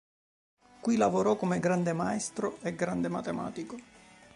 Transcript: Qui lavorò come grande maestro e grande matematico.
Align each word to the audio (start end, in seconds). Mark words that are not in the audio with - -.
Qui 0.81 0.97
lavorò 0.97 1.35
come 1.35 1.59
grande 1.59 1.93
maestro 1.93 2.57
e 2.63 2.73
grande 2.73 3.07
matematico. 3.07 3.77